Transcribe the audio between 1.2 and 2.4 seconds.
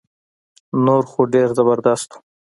ډير زبردست وو